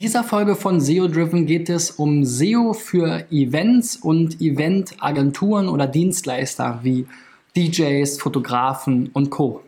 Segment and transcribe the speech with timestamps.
[0.00, 5.86] In dieser Folge von SEO Driven geht es um SEO für Events und Eventagenturen oder
[5.86, 7.04] Dienstleister wie
[7.54, 9.60] DJs, Fotografen und Co.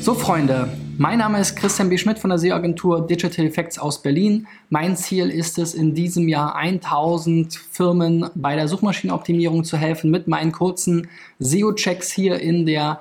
[0.00, 0.68] So Freunde,
[1.02, 1.98] mein Name ist Christian B.
[1.98, 4.46] Schmidt von der SEO-Agentur Digital Effects aus Berlin.
[4.70, 10.28] Mein Ziel ist es, in diesem Jahr 1000 Firmen bei der Suchmaschinenoptimierung zu helfen mit
[10.28, 11.08] meinen kurzen
[11.40, 13.00] SEO-Checks hier in der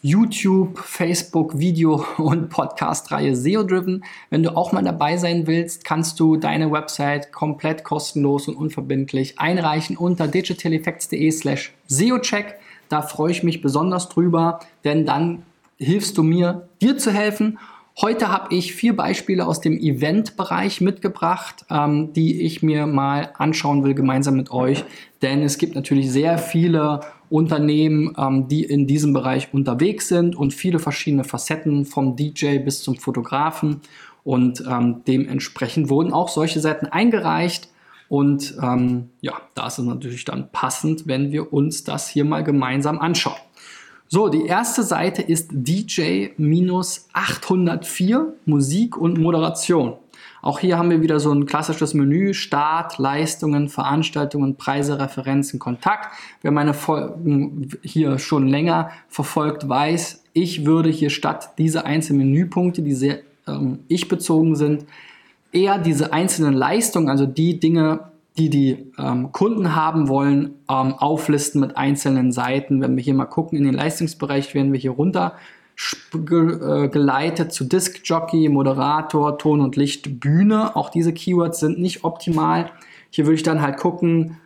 [0.00, 4.06] YouTube, Facebook, Video und Podcast-Reihe SEO Driven.
[4.30, 9.38] Wenn du auch mal dabei sein willst, kannst du deine Website komplett kostenlos und unverbindlich
[9.38, 12.54] einreichen unter digitaleffects.de slash SEO-Check.
[12.88, 15.42] Da freue ich mich besonders drüber, denn dann
[15.78, 17.58] hilfst du mir, dir zu helfen.
[18.00, 23.84] Heute habe ich vier Beispiele aus dem Event-Bereich mitgebracht, ähm, die ich mir mal anschauen
[23.84, 24.84] will, gemeinsam mit euch.
[25.22, 27.00] Denn es gibt natürlich sehr viele
[27.30, 32.82] Unternehmen, ähm, die in diesem Bereich unterwegs sind und viele verschiedene Facetten vom DJ bis
[32.82, 33.80] zum Fotografen.
[34.24, 37.68] Und ähm, dementsprechend wurden auch solche Seiten eingereicht.
[38.08, 42.42] Und ähm, ja, da ist es natürlich dann passend, wenn wir uns das hier mal
[42.42, 43.38] gemeinsam anschauen.
[44.14, 49.94] So, die erste Seite ist DJ-804 Musik und Moderation.
[50.40, 56.14] Auch hier haben wir wieder so ein klassisches Menü, Start, Leistungen, Veranstaltungen, Preise, Referenzen, Kontakt.
[56.42, 62.82] Wer meine Folgen hier schon länger verfolgt, weiß, ich würde hier statt diese einzelnen Menüpunkte,
[62.82, 63.18] die sehr
[63.48, 64.84] ähm, ich-bezogen sind,
[65.50, 71.60] eher diese einzelnen Leistungen, also die Dinge die die ähm, Kunden haben wollen, ähm, auflisten
[71.60, 72.80] mit einzelnen Seiten.
[72.80, 75.36] Wenn wir hier mal gucken, in den Leistungsbereich werden wir hier runter
[76.12, 80.76] ge äh, geleitet zu Disc Jockey, Moderator, Ton und Licht, Bühne.
[80.76, 82.70] Auch diese Keywords sind nicht optimal.
[83.10, 84.38] Hier würde ich dann halt gucken,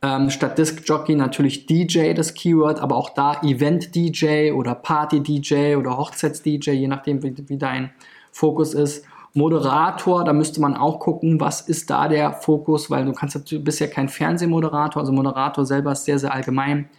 [0.00, 5.20] ähm, statt Disc Jockey natürlich DJ das Keyword, aber auch da Event DJ oder Party
[5.20, 7.90] DJ oder Hochzeits DJ, je nachdem wie, wie dein
[8.30, 9.04] Fokus ist.
[9.38, 13.60] Moderator, da müsste man auch gucken, was ist da der Fokus, weil du kannst du
[13.60, 16.90] bist ja kein Fernsehmoderator, also Moderator selber ist sehr, sehr allgemein.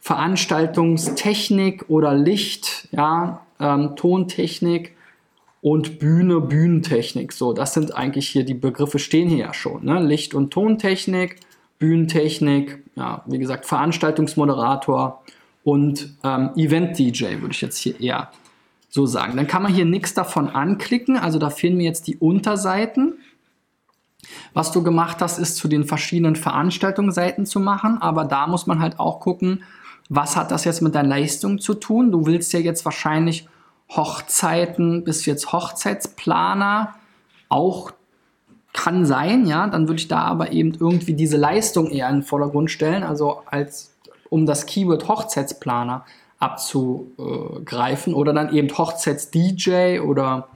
[0.00, 4.96] Veranstaltungstechnik oder Licht, ja, ähm, Tontechnik
[5.60, 7.32] und Bühne, Bühnentechnik.
[7.32, 9.84] So, das sind eigentlich hier die Begriffe stehen hier ja schon.
[9.84, 10.00] Ne?
[10.02, 11.36] Licht- und Tontechnik,
[11.78, 15.22] Bühnentechnik, ja, wie gesagt, Veranstaltungsmoderator
[15.64, 18.30] und ähm, Event-DJ würde ich jetzt hier eher
[18.90, 19.36] so sagen.
[19.36, 23.14] Dann kann man hier nichts davon anklicken, also da fehlen mir jetzt die Unterseiten.
[24.52, 28.80] Was du gemacht hast, ist zu den verschiedenen Veranstaltungsseiten zu machen, aber da muss man
[28.80, 29.62] halt auch gucken,
[30.08, 32.10] was hat das jetzt mit deiner Leistung zu tun?
[32.10, 33.48] Du willst ja jetzt wahrscheinlich
[33.90, 36.94] Hochzeiten, bist jetzt Hochzeitsplaner,
[37.48, 37.92] auch
[38.72, 42.22] kann sein, ja, dann würde ich da aber eben irgendwie diese Leistung eher in den
[42.22, 43.96] Vordergrund stellen, also als
[44.28, 46.04] um das Keyword Hochzeitsplaner
[46.40, 50.48] abzugreifen oder dann eben Hochzeits-DJ oder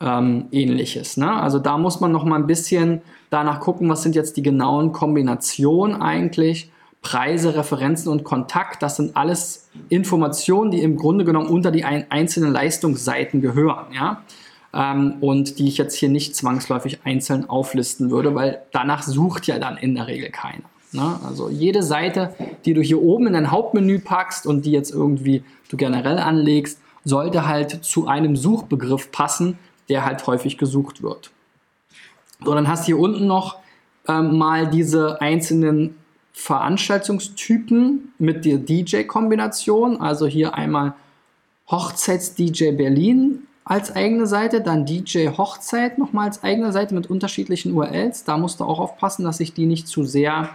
[0.00, 1.16] ähm, ähnliches.
[1.16, 1.32] Ne?
[1.32, 4.92] Also da muss man noch mal ein bisschen danach gucken, was sind jetzt die genauen
[4.92, 6.70] Kombinationen eigentlich.
[7.00, 12.08] Preise, Referenzen und Kontakt, das sind alles Informationen, die im Grunde genommen unter die ein
[12.10, 13.86] einzelnen Leistungsseiten gehören.
[13.92, 14.22] Ja?
[14.72, 19.58] Ähm, und die ich jetzt hier nicht zwangsläufig einzeln auflisten würde, weil danach sucht ja
[19.58, 20.64] dann in der Regel keiner.
[20.92, 21.18] Ne?
[21.26, 25.42] Also jede Seite, die du hier oben in dein Hauptmenü packst und die jetzt irgendwie
[25.68, 29.58] du generell anlegst, sollte halt zu einem Suchbegriff passen,
[29.88, 31.30] der halt häufig gesucht wird.
[32.44, 33.58] So, dann hast du hier unten noch
[34.08, 35.96] ähm, mal diese einzelnen
[36.32, 40.00] Veranstaltungstypen mit der DJ-Kombination.
[40.00, 40.94] Also hier einmal
[41.70, 48.24] Hochzeits-DJ Berlin als eigene Seite, dann DJ Hochzeit nochmal als eigene Seite mit unterschiedlichen URLs.
[48.24, 50.50] Da musst du auch aufpassen, dass sich die nicht zu sehr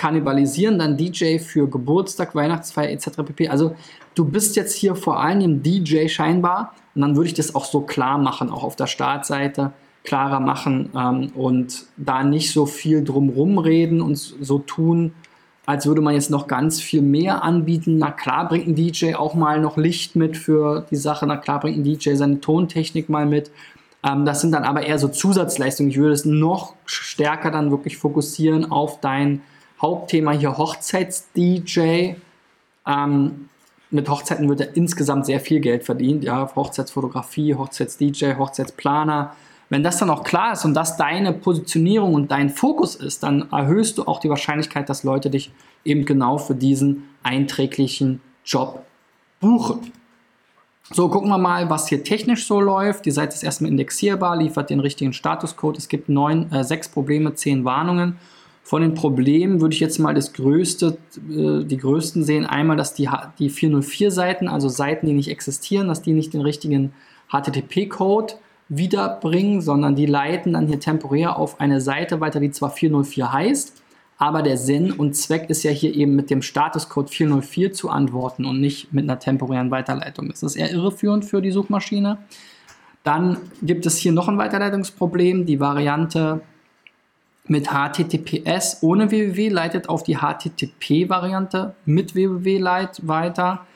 [0.00, 3.18] kannibalisieren, dann DJ für Geburtstag, Weihnachtsfeier etc.
[3.22, 3.48] pp.
[3.48, 3.76] Also
[4.14, 7.66] du bist jetzt hier vor allem im DJ scheinbar und dann würde ich das auch
[7.66, 9.72] so klar machen, auch auf der Startseite
[10.02, 15.12] klarer machen ähm, und da nicht so viel drumrum reden und so tun,
[15.66, 17.98] als würde man jetzt noch ganz viel mehr anbieten.
[17.98, 21.60] Na klar bringt ein DJ auch mal noch Licht mit für die Sache, na klar
[21.60, 23.50] bringt ein DJ seine Tontechnik mal mit.
[24.02, 25.90] Ähm, das sind dann aber eher so Zusatzleistungen.
[25.90, 29.42] Ich würde es noch stärker dann wirklich fokussieren auf dein
[29.80, 32.14] Hauptthema hier Hochzeits-DJ.
[32.86, 33.48] Ähm,
[33.90, 36.22] mit Hochzeiten wird ja insgesamt sehr viel Geld verdient.
[36.22, 39.34] Ja, Hochzeitsfotografie, Hochzeits-DJ, Hochzeitsplaner.
[39.68, 43.50] Wenn das dann auch klar ist und das deine Positionierung und dein Fokus ist, dann
[43.52, 45.52] erhöhst du auch die Wahrscheinlichkeit, dass Leute dich
[45.84, 48.84] eben genau für diesen einträglichen Job
[49.40, 49.92] buchen.
[50.92, 53.06] So, gucken wir mal, was hier technisch so läuft.
[53.06, 55.78] Die Seite ist erstmal indexierbar, liefert den richtigen Statuscode.
[55.78, 58.18] Es gibt neun, äh, sechs Probleme, zehn Warnungen.
[58.70, 60.96] Von den Problemen würde ich jetzt mal das größte,
[61.28, 62.46] äh, die größten sehen.
[62.46, 63.08] Einmal, dass die,
[63.40, 66.92] die 404-Seiten, also Seiten, die nicht existieren, dass die nicht den richtigen
[67.32, 68.34] HTTP-Code
[68.68, 73.82] wiederbringen, sondern die leiten dann hier temporär auf eine Seite weiter, die zwar 404 heißt,
[74.18, 78.44] aber der Sinn und Zweck ist ja hier eben mit dem Statuscode 404 zu antworten
[78.44, 80.28] und nicht mit einer temporären Weiterleitung.
[80.28, 82.18] Das ist eher irreführend für die Suchmaschine.
[83.02, 85.44] Dann gibt es hier noch ein Weiterleitungsproblem.
[85.44, 86.42] Die Variante
[87.50, 93.66] mit HTTPS ohne www leitet auf die HTTP-Variante mit www leit weiter.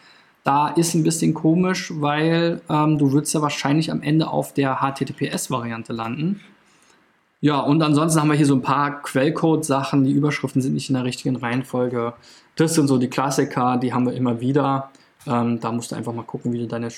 [0.45, 4.77] Da ist ein bisschen komisch, weil ähm, du würdest ja wahrscheinlich am Ende auf der
[4.77, 6.41] HTTPS-Variante landen.
[7.41, 10.05] Ja, und ansonsten haben wir hier so ein paar Quellcode-Sachen.
[10.05, 12.13] Die Überschriften sind nicht in der richtigen Reihenfolge.
[12.55, 14.93] Das sind so die Klassiker, die haben wir immer wieder.
[15.27, 16.91] Ähm, da musst du einfach mal gucken, wie du deine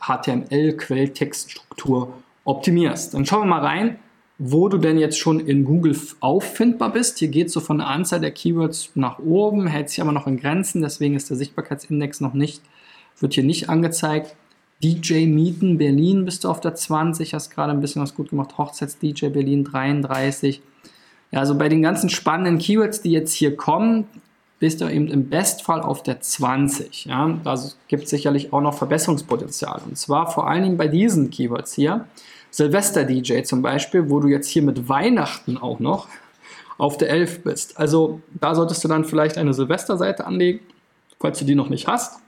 [0.00, 3.12] HTML-Quelltextstruktur optimierst.
[3.12, 3.98] Dann schauen wir mal rein
[4.46, 7.18] wo du denn jetzt schon in Google auffindbar bist.
[7.18, 10.26] Hier geht es so von der Anzahl der Keywords nach oben, hält sich aber noch
[10.26, 12.60] in Grenzen, deswegen ist der Sichtbarkeitsindex noch nicht,
[13.20, 14.36] wird hier nicht angezeigt.
[14.82, 18.58] DJ Mieten Berlin bist du auf der 20, hast gerade ein bisschen was gut gemacht.
[18.58, 20.60] Hochzeits DJ Berlin 33.
[21.30, 24.04] Ja, also bei den ganzen spannenden Keywords, die jetzt hier kommen,
[24.58, 27.06] bist du eben im Bestfall auf der 20.
[27.06, 27.58] Ja, da
[27.88, 29.80] gibt es sicherlich auch noch Verbesserungspotenzial.
[29.86, 32.06] Und zwar vor allen Dingen bei diesen Keywords hier.
[32.54, 36.06] Silvester-DJ zum Beispiel, wo du jetzt hier mit Weihnachten auch noch
[36.78, 37.80] auf der 11 bist.
[37.80, 40.60] Also da solltest du dann vielleicht eine Silvester-Seite anlegen,
[41.18, 42.20] falls du die noch nicht hast.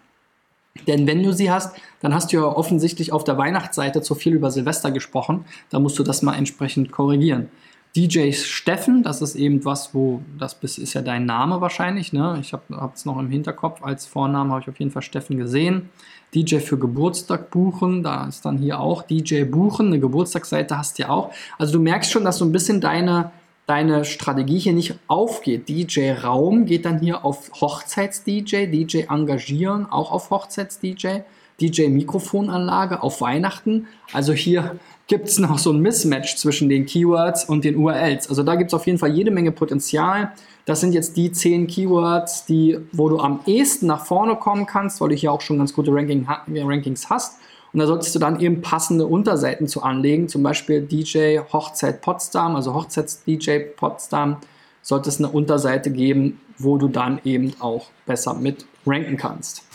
[0.88, 4.34] Denn wenn du sie hast, dann hast du ja offensichtlich auf der Weihnachtsseite zu viel
[4.34, 5.44] über Silvester gesprochen.
[5.70, 7.48] Da musst du das mal entsprechend korrigieren.
[7.96, 12.36] DJ Steffen, das ist eben was, wo, das ist ja dein Name wahrscheinlich, ne?
[12.42, 15.88] Ich habe es noch im Hinterkopf, als Vornamen habe ich auf jeden Fall Steffen gesehen.
[16.34, 21.04] DJ für Geburtstag buchen, da ist dann hier auch DJ buchen, eine Geburtstagsseite hast du
[21.04, 21.32] ja auch.
[21.56, 23.30] Also du merkst schon, dass so ein bisschen deine,
[23.66, 25.66] deine Strategie hier nicht aufgeht.
[25.66, 31.22] DJ Raum geht dann hier auf Hochzeits-DJ, DJ engagieren auch auf Hochzeits-DJ,
[31.60, 33.86] DJ Mikrofonanlage auf Weihnachten.
[34.12, 38.28] Also hier gibt es noch so ein Mismatch zwischen den Keywords und den URLs.
[38.28, 40.32] Also da gibt es auf jeden Fall jede Menge Potenzial.
[40.64, 45.00] Das sind jetzt die zehn Keywords, die, wo du am ehesten nach vorne kommen kannst,
[45.00, 47.38] weil du hier auch schon ganz gute Ranking, Rankings hast.
[47.72, 52.56] Und da solltest du dann eben passende Unterseiten zu anlegen, zum Beispiel DJ Hochzeit Potsdam,
[52.56, 54.38] also Hochzeits-DJ Potsdam,
[54.82, 59.65] sollte es eine Unterseite geben, wo du dann eben auch besser mit ranken kannst.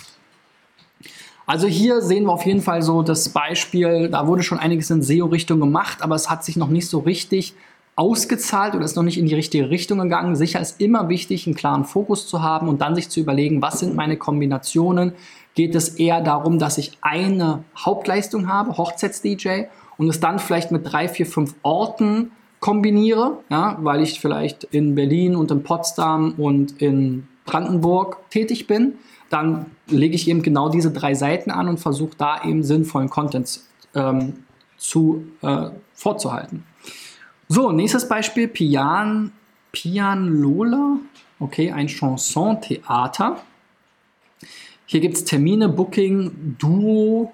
[1.52, 5.02] Also hier sehen wir auf jeden Fall so das Beispiel, da wurde schon einiges in
[5.04, 7.56] SEO-Richtung gemacht, aber es hat sich noch nicht so richtig
[7.98, 10.38] ausgezahlt oder ist noch nicht in die richtige Richtung gegangen.
[10.38, 13.82] Sicher ist immer wichtig, einen klaren Fokus zu haben und dann sich zu überlegen, was
[13.82, 15.12] sind meine Kombinationen.
[15.54, 19.64] Geht es eher darum, dass ich eine Hauptleistung habe, Hochzeits-DJ,
[19.98, 22.32] und es dann vielleicht mit drei, vier, fünf Orten
[22.62, 28.94] kombiniere, ja, weil ich vielleicht in Berlin und in Potsdam und in Brandenburg tätig bin,
[29.30, 33.62] dann lege ich eben genau diese drei Seiten an und versuche da eben sinnvollen Content
[33.94, 34.44] ähm,
[34.78, 36.64] zu, äh, vorzuhalten.
[37.48, 39.32] So, nächstes Beispiel, Pian,
[39.72, 40.98] Pian Lola.
[41.40, 43.42] Okay, ein Chanson-Theater.
[44.86, 47.34] Hier gibt es Termine, Booking, Duo,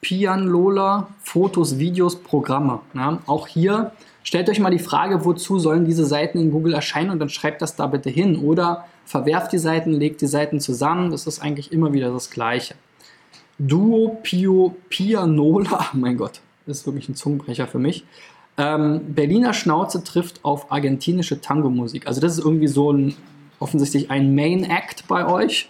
[0.00, 2.80] Pian Lola, Fotos, Videos, Programme.
[2.94, 3.92] Ja, auch hier
[4.24, 7.62] stellt euch mal die Frage, wozu sollen diese Seiten in Google erscheinen und dann schreibt
[7.62, 8.38] das da bitte hin.
[8.38, 11.12] Oder verwerft die Seiten, legt die Seiten zusammen.
[11.12, 12.74] Das ist eigentlich immer wieder das Gleiche.
[13.58, 18.04] Duo, Pio, Pianola, mein Gott, das ist wirklich ein Zungenbrecher für mich.
[18.56, 22.06] Ähm, Berliner Schnauze trifft auf argentinische Tango-Musik.
[22.06, 23.14] Also das ist irgendwie so ein,
[23.58, 25.68] offensichtlich ein Main Act bei euch.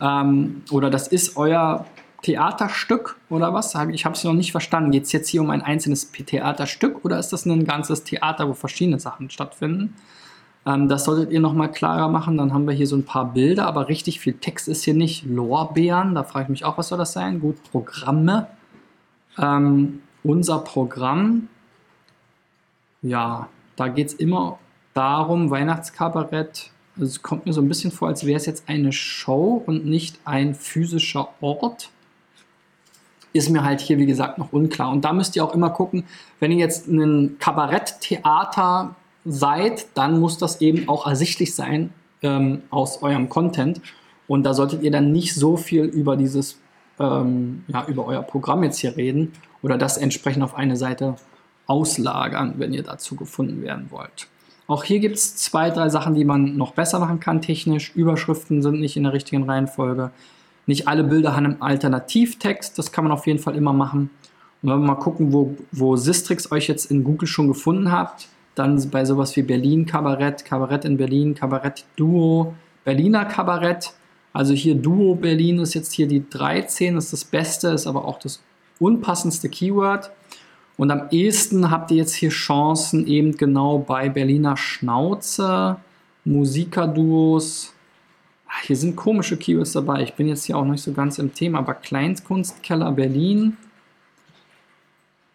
[0.00, 1.86] Ähm, oder das ist euer
[2.26, 3.76] Theaterstück oder was?
[3.92, 4.90] Ich habe es noch nicht verstanden.
[4.90, 8.52] Geht es jetzt hier um ein einzelnes Theaterstück oder ist das ein ganzes Theater, wo
[8.52, 9.94] verschiedene Sachen stattfinden?
[10.66, 12.36] Ähm, das solltet ihr nochmal klarer machen.
[12.36, 15.24] Dann haben wir hier so ein paar Bilder, aber richtig viel Text ist hier nicht.
[15.24, 17.38] Lorbeeren, da frage ich mich auch, was soll das sein?
[17.38, 18.48] Gut, Programme.
[19.38, 21.46] Ähm, unser Programm.
[23.02, 24.58] Ja, da geht es immer
[24.94, 26.72] darum, Weihnachtskabarett.
[26.96, 29.86] Also es kommt mir so ein bisschen vor, als wäre es jetzt eine Show und
[29.86, 31.90] nicht ein physischer Ort.
[33.36, 34.90] Ist mir halt hier, wie gesagt, noch unklar.
[34.90, 36.04] Und da müsst ihr auch immer gucken,
[36.40, 41.90] wenn ihr jetzt ein Kabaretttheater seid, dann muss das eben auch ersichtlich sein
[42.22, 43.82] ähm, aus eurem Content.
[44.26, 46.58] Und da solltet ihr dann nicht so viel über dieses,
[46.98, 51.16] ähm, ja, über euer Programm jetzt hier reden oder das entsprechend auf eine Seite
[51.66, 54.28] auslagern, wenn ihr dazu gefunden werden wollt.
[54.68, 57.92] Auch hier gibt es zwei, drei Sachen, die man noch besser machen kann technisch.
[57.94, 60.10] Überschriften sind nicht in der richtigen Reihenfolge.
[60.66, 64.10] Nicht alle Bilder haben einen Alternativtext, das kann man auf jeden Fall immer machen.
[64.62, 68.28] Und wenn wir mal gucken, wo, wo Sistrix euch jetzt in Google schon gefunden habt,
[68.56, 72.54] Dann bei sowas wie Berlin Kabarett, Kabarett in Berlin, Kabarett Duo,
[72.84, 73.92] Berliner Kabarett.
[74.32, 78.18] Also hier Duo Berlin ist jetzt hier die 13, ist das Beste, ist aber auch
[78.18, 78.42] das
[78.78, 80.10] unpassendste Keyword.
[80.78, 85.76] Und am ehesten habt ihr jetzt hier Chancen eben genau bei Berliner Schnauze,
[86.24, 87.74] Musikerduos.
[88.48, 90.02] Ah, hier sind komische Keywords dabei.
[90.02, 93.56] Ich bin jetzt hier auch nicht so ganz im Thema, aber Kleinstkunstkeller Berlin,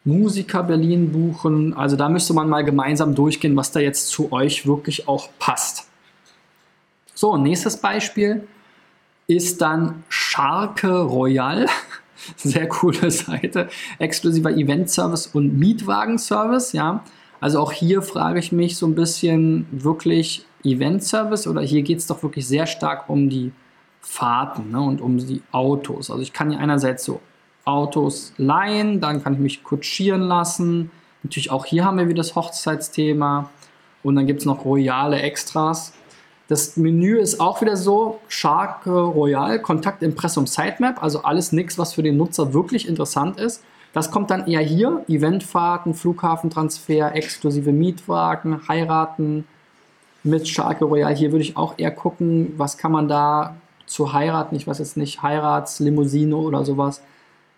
[0.03, 1.74] Musiker Berlin buchen.
[1.74, 5.88] Also da müsste man mal gemeinsam durchgehen, was da jetzt zu euch wirklich auch passt.
[7.13, 8.48] So, nächstes Beispiel
[9.27, 11.68] ist dann Scharke Royal.
[12.36, 13.70] Sehr coole Seite.
[14.00, 17.03] Exklusiver Event-Service und Mietwagen-Service, ja.
[17.41, 22.07] Also auch hier frage ich mich so ein bisschen wirklich Event-Service oder hier geht es
[22.07, 23.51] doch wirklich sehr stark um die
[24.00, 26.10] Fahrten ne, und um die Autos.
[26.12, 27.19] Also ich kann hier einerseits so
[27.65, 30.91] Autos leihen, dann kann ich mich kutschieren lassen.
[31.24, 33.50] Natürlich auch hier haben wir wieder das Hochzeitsthema.
[34.03, 35.93] Und dann gibt es noch royale Extras.
[36.48, 41.93] Das Menü ist auch wieder so, Shark Royal, Kontakt Impressum Sitemap, also alles nichts, was
[41.93, 43.63] für den Nutzer wirklich interessant ist.
[43.93, 49.45] Das kommt dann eher hier, Eventfahrten, Flughafentransfer, exklusive Mietwagen, Heiraten
[50.24, 51.13] mit Shark Royal.
[51.15, 53.55] Hier würde ich auch eher gucken, was kann man da
[53.86, 57.01] zu heiraten, ich weiß jetzt nicht, Heiratslimousine oder sowas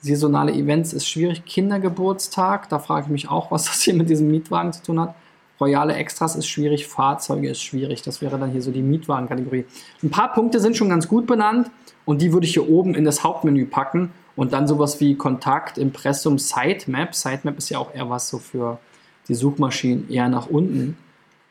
[0.03, 1.45] saisonale Events ist schwierig.
[1.45, 5.15] Kindergeburtstag, da frage ich mich auch, was das hier mit diesem Mietwagen zu tun hat.
[5.61, 8.01] Royale Extras ist schwierig, Fahrzeuge ist schwierig.
[8.01, 9.65] Das wäre dann hier so die Mietwagenkategorie.
[10.01, 11.71] Ein paar Punkte sind schon ganz gut benannt
[12.05, 15.77] und die würde ich hier oben in das Hauptmenü packen und dann sowas wie Kontakt,
[15.77, 17.13] Impressum, Sitemap.
[17.13, 18.79] Sitemap ist ja auch eher was so für
[19.27, 20.97] die Suchmaschinen eher nach unten.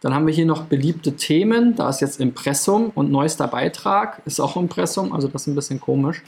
[0.00, 1.76] Dann haben wir hier noch beliebte Themen.
[1.76, 5.80] Da ist jetzt Impressum und neuester Beitrag ist auch Impressum, also das ist ein bisschen
[5.80, 6.22] komisch.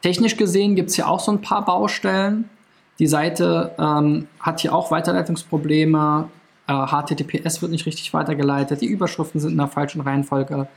[0.00, 2.48] Technisch gesehen gibt es hier auch so ein paar Baustellen.
[3.00, 6.28] Die Seite ähm, hat hier auch Weiterleitungsprobleme.
[6.68, 8.80] Äh, HTTPS wird nicht richtig weitergeleitet.
[8.80, 10.68] Die Überschriften sind in der falschen Reihenfolge.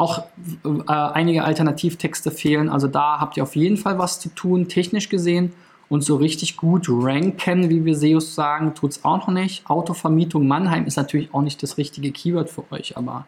[0.00, 0.24] Auch
[0.64, 2.70] äh, einige Alternativtexte fehlen.
[2.70, 5.52] Also da habt ihr auf jeden Fall was zu tun, technisch gesehen.
[5.90, 9.68] Und so richtig gut ranken, wie wir SEOs sagen, tut es auch noch nicht.
[9.68, 13.26] Autovermietung Mannheim ist natürlich auch nicht das richtige Keyword für euch, aber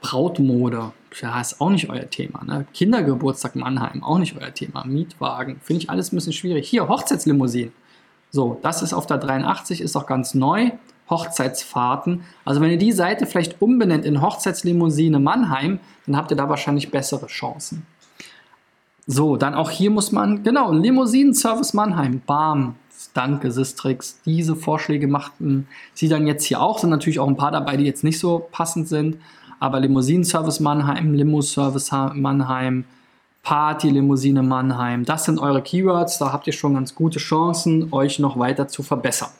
[0.00, 2.42] Brautmode, ja, ist auch nicht euer Thema.
[2.42, 2.66] Ne?
[2.72, 4.86] Kindergeburtstag Mannheim, auch nicht euer Thema.
[4.86, 6.66] Mietwagen, finde ich alles ein bisschen schwierig.
[6.70, 7.72] Hier, Hochzeitslimousinen.
[8.30, 10.70] So, das ist auf der 83, ist auch ganz neu.
[11.10, 12.24] Hochzeitsfahrten.
[12.44, 16.90] Also wenn ihr die Seite vielleicht umbenennt in Hochzeitslimousine Mannheim, dann habt ihr da wahrscheinlich
[16.90, 17.86] bessere Chancen.
[19.06, 22.74] So, dann auch hier muss man, genau, Limousinen-Service Mannheim, bam,
[23.14, 24.20] danke Sistrix.
[24.26, 27.84] Diese Vorschläge machten sie dann jetzt hier auch, sind natürlich auch ein paar dabei, die
[27.84, 29.16] jetzt nicht so passend sind.
[29.60, 32.84] Aber Limousinenservice Mannheim, Limo-Service Mannheim,
[33.42, 36.18] Party-Limousine Mannheim, das sind eure Keywords.
[36.18, 39.30] Da habt ihr schon ganz gute Chancen, euch noch weiter zu verbessern.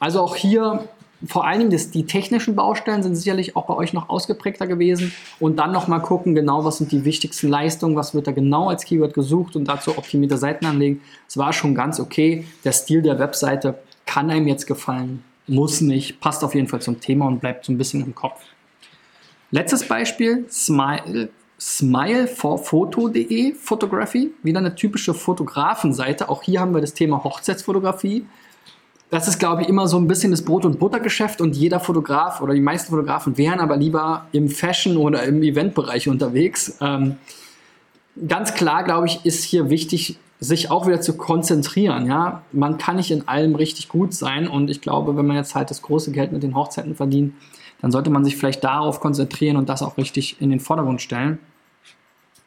[0.00, 0.88] Also auch hier
[1.26, 5.12] vor allen Dingen das, die technischen Baustellen sind sicherlich auch bei euch noch ausgeprägter gewesen.
[5.38, 8.84] Und dann nochmal gucken, genau was sind die wichtigsten Leistungen, was wird da genau als
[8.84, 11.02] Keyword gesucht und dazu optimierte Seiten anlegen.
[11.28, 12.46] Es war schon ganz okay.
[12.64, 17.00] Der Stil der Webseite kann einem jetzt gefallen, muss nicht, passt auf jeden Fall zum
[17.00, 18.40] Thema und bleibt so ein bisschen im Kopf.
[19.50, 21.28] Letztes Beispiel, Smile,
[21.60, 26.30] smileforphoto.de, Photography, wieder eine typische Fotografenseite.
[26.30, 28.24] Auch hier haben wir das Thema Hochzeitsfotografie.
[29.10, 32.40] Das ist, glaube ich, immer so ein bisschen das Brot- und Buttergeschäft und jeder Fotograf
[32.40, 36.76] oder die meisten Fotografen wären aber lieber im Fashion- oder im Eventbereich unterwegs.
[36.80, 37.16] Ähm,
[38.28, 42.06] ganz klar, glaube ich, ist hier wichtig, sich auch wieder zu konzentrieren.
[42.06, 42.42] Ja?
[42.52, 45.70] Man kann nicht in allem richtig gut sein und ich glaube, wenn man jetzt halt
[45.70, 47.34] das große Geld mit den Hochzeiten verdient,
[47.82, 51.38] dann sollte man sich vielleicht darauf konzentrieren und das auch richtig in den Vordergrund stellen.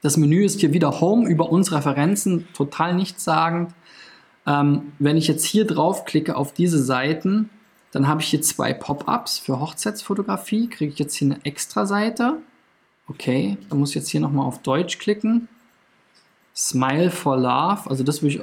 [0.01, 3.71] Das Menü ist hier wieder Home über uns Referenzen, total nichtssagend.
[4.45, 7.49] Ähm, wenn ich jetzt hier draufklicke auf diese Seiten,
[7.91, 10.67] dann habe ich hier zwei Pop-ups für Hochzeitsfotografie.
[10.67, 12.37] Kriege ich jetzt hier eine extra Seite.
[13.07, 15.47] Okay, dann muss ich jetzt hier nochmal auf Deutsch klicken.
[16.55, 18.41] Smile for Love, also das würde ich.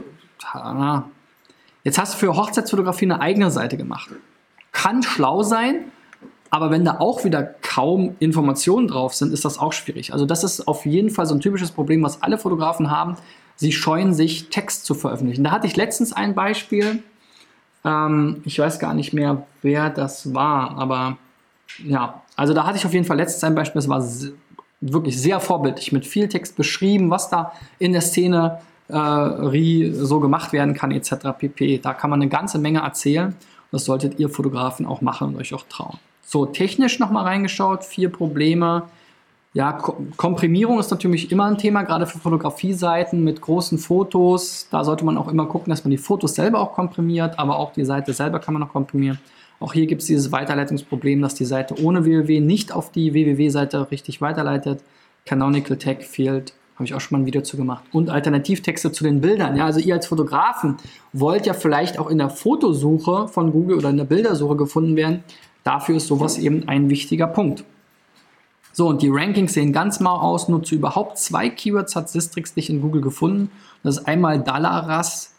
[1.85, 4.11] Jetzt hast du für Hochzeitsfotografie eine eigene Seite gemacht.
[4.73, 5.93] Kann schlau sein,
[6.51, 10.13] aber wenn da auch wieder kaum Informationen drauf sind, ist das auch schwierig.
[10.13, 13.17] Also das ist auf jeden Fall so ein typisches Problem, was alle Fotografen haben.
[13.55, 15.45] Sie scheuen sich, Text zu veröffentlichen.
[15.45, 17.03] Da hatte ich letztens ein Beispiel.
[17.85, 21.19] Ähm, ich weiß gar nicht mehr, wer das war, aber
[21.85, 24.03] ja, also da hatte ich auf jeden Fall letztens ein Beispiel, das war
[24.81, 30.53] wirklich sehr vorbildlich, mit viel Text beschrieben, was da in der Szene äh, so gemacht
[30.53, 31.15] werden kann, etc.
[31.39, 31.79] pp.
[31.79, 33.37] Da kann man eine ganze Menge erzählen.
[33.71, 35.99] Das solltet ihr Fotografen auch machen und euch auch trauen.
[36.33, 38.85] So, technisch nochmal reingeschaut, vier Probleme.
[39.53, 44.69] Ja, Ko Komprimierung ist natürlich immer ein Thema, gerade für Fotografie-Seiten mit großen Fotos.
[44.71, 47.73] Da sollte man auch immer gucken, dass man die Fotos selber auch komprimiert, aber auch
[47.73, 49.19] die Seite selber kann man noch komprimieren.
[49.59, 53.91] Auch hier gibt es dieses Weiterleitungsproblem, dass die Seite ohne www nicht auf die www-Seite
[53.91, 54.85] richtig weiterleitet.
[55.27, 57.83] Canonical Tag fehlt, habe ich auch schon mal ein Video zu gemacht.
[57.91, 59.57] Und Alternativtexte zu den Bildern.
[59.57, 60.77] Ja, also ihr als Fotografen
[61.13, 65.25] wollt ja vielleicht auch in der Fotosuche von Google oder in der Bildersuche gefunden werden.
[65.65, 67.65] Dafür ist sowas eben ein wichtiger Punkt.
[68.73, 70.49] So, und die Rankings sehen ganz mau aus.
[70.49, 73.51] Nur zu überhaupt zwei Keywords hat Sistrix dich in Google gefunden.
[73.83, 75.35] Das ist einmal Dalaras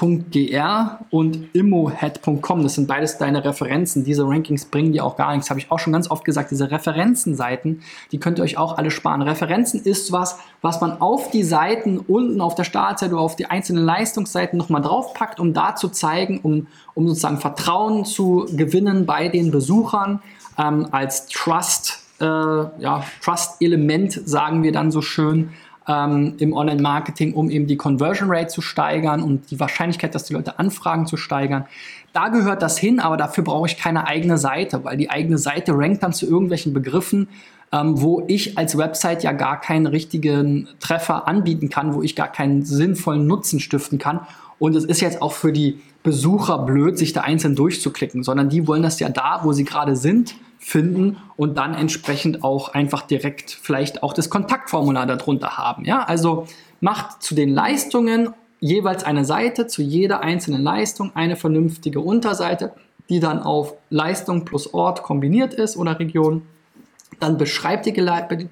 [0.00, 2.62] .gr und immohead.com.
[2.62, 4.04] Das sind beides deine Referenzen.
[4.04, 5.50] Diese Rankings bringen dir auch gar nichts.
[5.50, 6.50] Habe ich auch schon ganz oft gesagt.
[6.50, 9.22] Diese Referenzenseiten, die könnt ihr euch auch alle sparen.
[9.22, 13.46] Referenzen ist was, was man auf die Seiten unten auf der Startseite oder auf die
[13.46, 19.28] einzelnen Leistungsseiten nochmal draufpackt, um da zu zeigen, um, um sozusagen Vertrauen zu gewinnen bei
[19.28, 20.20] den Besuchern
[20.58, 25.50] ähm, als Trust, äh, ja, Trust-Element, sagen wir dann so schön
[25.90, 30.34] ähm, im Online-Marketing, um eben die Conversion Rate zu steigern und die Wahrscheinlichkeit, dass die
[30.34, 31.66] Leute anfragen, zu steigern.
[32.12, 35.72] Da gehört das hin, aber dafür brauche ich keine eigene Seite, weil die eigene Seite
[35.76, 37.28] rankt dann zu irgendwelchen Begriffen,
[37.72, 42.28] ähm, wo ich als Website ja gar keinen richtigen Treffer anbieten kann, wo ich gar
[42.28, 44.20] keinen sinnvollen Nutzen stiften kann.
[44.58, 48.66] Und es ist jetzt auch für die Besucher blöd, sich da einzeln durchzuklicken, sondern die
[48.66, 53.50] wollen das ja da, wo sie gerade sind, finden und dann entsprechend auch einfach direkt
[53.50, 55.84] vielleicht auch das Kontaktformular darunter haben.
[55.86, 56.46] Ja, also
[56.80, 62.74] macht zu den Leistungen jeweils eine Seite, zu jeder einzelnen Leistung eine vernünftige Unterseite,
[63.08, 66.42] die dann auf Leistung plus Ort kombiniert ist oder Region.
[67.20, 67.92] Dann beschreibt die,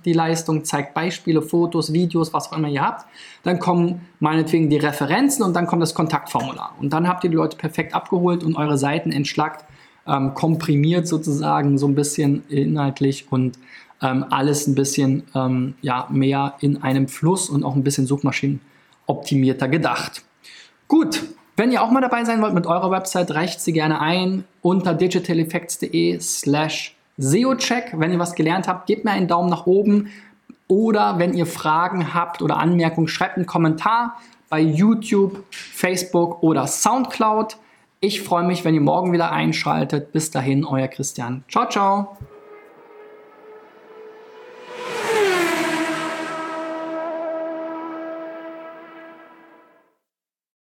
[0.04, 3.06] die Leistung, zeigt Beispiele, Fotos, Videos, was auch immer ihr habt.
[3.42, 6.74] Dann kommen meinetwegen die Referenzen und dann kommt das Kontaktformular.
[6.80, 9.64] Und dann habt ihr die Leute perfekt abgeholt und eure Seiten entschlackt
[10.08, 13.58] ähm, komprimiert sozusagen so ein bisschen inhaltlich und
[14.00, 19.68] ähm, alles ein bisschen ähm, ja, mehr in einem Fluss und auch ein bisschen suchmaschinenoptimierter
[19.68, 20.22] gedacht.
[20.86, 21.24] Gut,
[21.56, 24.94] wenn ihr auch mal dabei sein wollt mit eurer Website, reicht sie gerne ein unter
[24.94, 27.94] digitaleffects.de slash SEOcheck.
[27.96, 30.08] Wenn ihr was gelernt habt, gebt mir einen Daumen nach oben.
[30.68, 34.18] Oder wenn ihr Fragen habt oder Anmerkungen, schreibt einen Kommentar
[34.48, 37.56] bei YouTube, Facebook oder Soundcloud.
[38.00, 40.12] Ich freue mich, wenn ihr morgen wieder einschaltet.
[40.12, 41.44] Bis dahin, euer Christian.
[41.48, 42.16] Ciao, ciao.